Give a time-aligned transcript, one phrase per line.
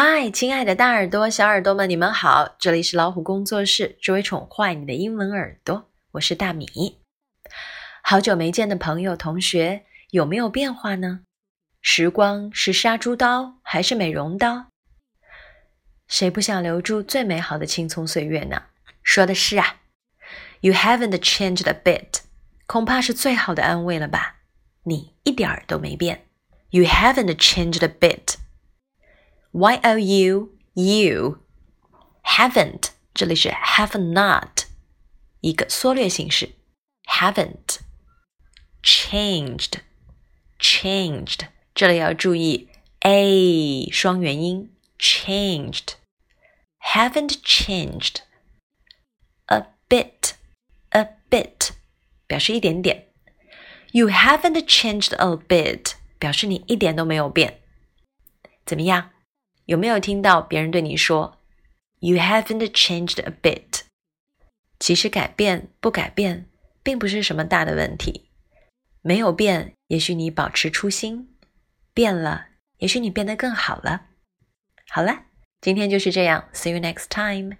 [0.00, 2.54] 嗨，亲爱的大耳朵、小耳朵们，你们好！
[2.60, 5.90] 这里是老虎工作室，只为宠坏你的英文耳朵。
[6.12, 7.00] 我是大米。
[8.04, 11.22] 好久没见的朋友、同学，有没有变化呢？
[11.82, 14.66] 时光是杀猪刀还是美容刀？
[16.06, 18.66] 谁不想留住最美好的青葱岁月呢？
[19.02, 19.80] 说的是啊。
[20.60, 22.20] You haven't changed a bit，
[22.68, 24.36] 恐怕是最好的安慰了吧？
[24.84, 26.26] 你一点儿都没变。
[26.70, 28.36] You haven't changed a bit。
[29.57, 31.37] Y O U U
[32.23, 34.63] haven't 这里是 have not
[35.41, 36.55] 一个缩略形式，
[37.05, 37.77] haven't
[38.81, 39.79] changed
[40.59, 42.69] changed 这里要注意
[43.01, 45.93] a 双元音 changed
[46.79, 48.21] haven't changed
[49.45, 50.31] a bit
[50.89, 51.71] a bit
[52.25, 53.09] 表示一点点，
[53.91, 57.59] you haven't changed a bit 表示你一点都没有变，
[58.65, 59.11] 怎么样？
[59.68, 61.42] 有没有听到别人对你说
[62.00, 63.82] "You haven't changed a bit"？
[64.78, 66.46] 其实改变不改变
[66.82, 68.30] 并不是什么大的问题。
[69.02, 71.26] 没有变，也许你保持初心；
[71.92, 72.46] 变了，
[72.78, 74.06] 也许你变得更好了。
[74.88, 75.24] 好了，
[75.60, 76.48] 今天就是这样。
[76.54, 77.58] See you next time.